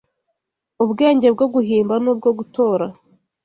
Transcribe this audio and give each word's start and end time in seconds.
ubwenge 0.83 1.27
bwo 1.35 1.45
guhimba 1.53 1.93
n’ubwo 2.03 2.29
gutora 2.37 2.85